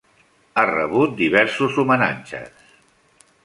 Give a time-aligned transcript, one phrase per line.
[0.57, 2.67] Ha rebut diversos homenatges.